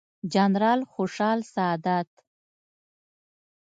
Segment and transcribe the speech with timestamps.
[0.33, 2.09] جنرال خوشحال سادات،